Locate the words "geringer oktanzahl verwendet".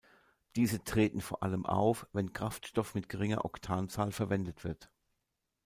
3.07-4.63